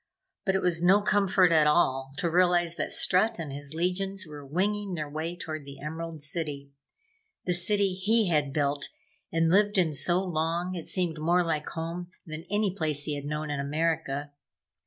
[0.45, 4.43] But it was no comfort at all to realize that Strut and his legions were
[4.43, 6.71] winging their way toward the Emerald City
[7.45, 8.89] the city he had built
[9.31, 13.25] and lived in so long it seemed more like home than any place he had
[13.25, 14.31] known in America.